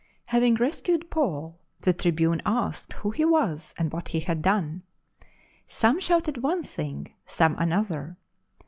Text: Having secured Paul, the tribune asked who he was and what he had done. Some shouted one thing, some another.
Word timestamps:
Having 0.25 0.57
secured 0.71 1.11
Paul, 1.11 1.59
the 1.81 1.93
tribune 1.93 2.41
asked 2.43 2.93
who 2.93 3.11
he 3.11 3.23
was 3.23 3.75
and 3.77 3.93
what 3.93 4.07
he 4.07 4.21
had 4.21 4.41
done. 4.41 4.81
Some 5.67 5.99
shouted 5.99 6.41
one 6.41 6.63
thing, 6.63 7.13
some 7.27 7.55
another. 7.59 8.17